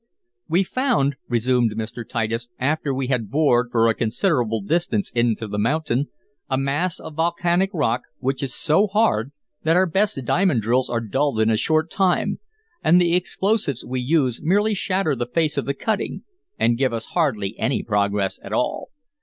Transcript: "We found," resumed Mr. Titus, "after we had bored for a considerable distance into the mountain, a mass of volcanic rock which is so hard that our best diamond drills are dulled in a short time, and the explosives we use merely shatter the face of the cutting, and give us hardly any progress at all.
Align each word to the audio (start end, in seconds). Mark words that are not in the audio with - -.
"We 0.49 0.63
found," 0.63 1.15
resumed 1.29 1.73
Mr. 1.77 2.03
Titus, 2.09 2.49
"after 2.57 2.91
we 2.91 3.05
had 3.05 3.29
bored 3.29 3.69
for 3.71 3.87
a 3.87 3.93
considerable 3.93 4.59
distance 4.61 5.11
into 5.11 5.47
the 5.47 5.59
mountain, 5.59 6.07
a 6.49 6.57
mass 6.57 6.99
of 6.99 7.13
volcanic 7.13 7.69
rock 7.71 8.01
which 8.17 8.41
is 8.41 8.51
so 8.51 8.87
hard 8.87 9.31
that 9.61 9.75
our 9.75 9.85
best 9.85 10.19
diamond 10.25 10.63
drills 10.63 10.89
are 10.89 11.01
dulled 11.01 11.39
in 11.39 11.51
a 11.51 11.55
short 11.55 11.91
time, 11.91 12.39
and 12.83 12.99
the 12.99 13.15
explosives 13.15 13.85
we 13.85 13.99
use 14.01 14.41
merely 14.41 14.73
shatter 14.73 15.15
the 15.15 15.27
face 15.27 15.55
of 15.55 15.65
the 15.65 15.75
cutting, 15.75 16.23
and 16.57 16.79
give 16.79 16.93
us 16.93 17.05
hardly 17.13 17.55
any 17.59 17.83
progress 17.83 18.39
at 18.41 18.51
all. 18.53 18.89